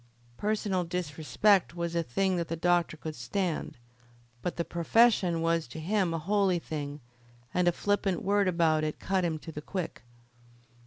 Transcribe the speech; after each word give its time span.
Personal 0.37 0.83
disrespect 0.83 1.75
was 1.75 1.93
a 1.93 2.01
thing 2.01 2.35
that 2.37 2.47
the 2.47 2.55
doctor 2.55 2.97
could 2.97 3.15
stand; 3.15 3.77
but 4.41 4.55
the 4.55 4.65
profession 4.65 5.43
was 5.43 5.67
to 5.67 5.79
him 5.79 6.11
a 6.11 6.17
holy 6.17 6.57
thing, 6.57 7.01
and 7.53 7.67
a 7.67 7.71
flippant 7.71 8.23
word 8.23 8.47
about 8.47 8.83
it 8.83 8.97
cut 8.97 9.23
him 9.23 9.37
to 9.37 9.51
the 9.51 9.61
quick. 9.61 10.01